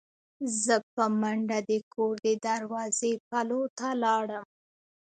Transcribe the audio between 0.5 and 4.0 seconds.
زه په منډه د کور د دروازې پلو ته